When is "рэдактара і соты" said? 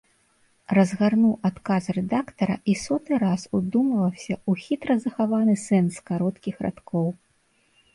1.99-3.11